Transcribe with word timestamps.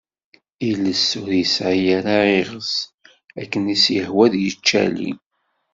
Iles 0.69 1.05
ur 1.21 1.29
yesɛi 1.39 1.91
ara 1.97 2.15
iɣes, 2.41 2.73
akken 3.41 3.63
i 3.73 3.77
s-yehwa 3.83 4.23
ad 4.27 4.33
icali. 4.49 5.11